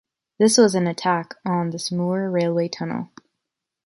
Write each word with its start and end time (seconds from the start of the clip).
This 0.39 0.57
was 0.57 0.73
an 0.73 0.87
attack 0.87 1.35
on 1.45 1.69
the 1.69 1.77
Saumur 1.77 2.33
railway 2.33 2.67
tunnel. 2.67 3.11